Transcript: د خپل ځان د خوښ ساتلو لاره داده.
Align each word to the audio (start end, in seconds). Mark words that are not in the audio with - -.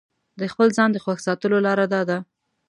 د 0.39 0.41
خپل 0.51 0.67
ځان 0.77 0.89
د 0.93 0.97
خوښ 1.03 1.17
ساتلو 1.27 1.57
لاره 1.65 1.85
داده. 1.93 2.17